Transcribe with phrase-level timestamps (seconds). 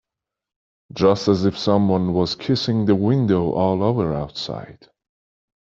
[0.93, 4.89] Just as if some one was kissing the window all over outside.